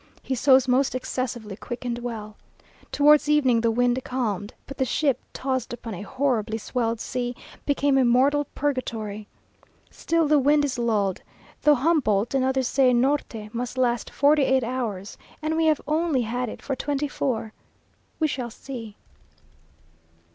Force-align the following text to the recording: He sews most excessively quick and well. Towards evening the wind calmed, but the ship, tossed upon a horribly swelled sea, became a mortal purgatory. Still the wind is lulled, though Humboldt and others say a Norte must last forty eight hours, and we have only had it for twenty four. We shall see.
He 0.23 0.33
sews 0.33 0.67
most 0.67 0.95
excessively 0.95 1.55
quick 1.55 1.85
and 1.85 1.99
well. 1.99 2.35
Towards 2.91 3.29
evening 3.29 3.61
the 3.61 3.69
wind 3.69 4.03
calmed, 4.03 4.51
but 4.65 4.79
the 4.79 4.83
ship, 4.83 5.19
tossed 5.31 5.73
upon 5.73 5.93
a 5.93 6.01
horribly 6.01 6.57
swelled 6.57 6.99
sea, 6.99 7.35
became 7.67 7.99
a 7.99 8.03
mortal 8.03 8.45
purgatory. 8.55 9.27
Still 9.91 10.27
the 10.27 10.39
wind 10.39 10.65
is 10.65 10.79
lulled, 10.79 11.21
though 11.61 11.75
Humboldt 11.75 12.33
and 12.33 12.43
others 12.43 12.67
say 12.67 12.89
a 12.89 12.93
Norte 12.95 13.53
must 13.53 13.77
last 13.77 14.09
forty 14.09 14.41
eight 14.41 14.63
hours, 14.63 15.19
and 15.39 15.55
we 15.55 15.67
have 15.67 15.81
only 15.87 16.23
had 16.23 16.49
it 16.49 16.63
for 16.63 16.75
twenty 16.75 17.07
four. 17.07 17.53
We 18.19 18.27
shall 18.27 18.49
see. 18.49 18.95